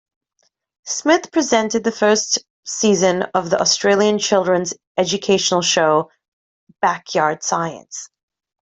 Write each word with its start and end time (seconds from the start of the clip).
Smith 0.87 1.31
presented 1.31 1.83
the 1.83 1.91
first 1.91 2.39
season 2.65 3.21
of 3.35 3.51
the 3.51 3.61
Australian 3.61 4.17
children's 4.17 4.73
educational 4.97 5.61
show 5.61 6.09
"Backyard 6.81 7.43
Science". 7.43 8.09